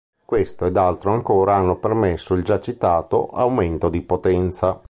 Questo 0.25 0.65
ed 0.65 0.77
altro 0.77 1.11
ancora 1.11 1.57
hanno 1.57 1.77
permesso 1.77 2.33
il 2.33 2.43
già 2.43 2.59
citato 2.59 3.29
aumento 3.29 3.87
di 3.87 4.01
potenza. 4.01 4.79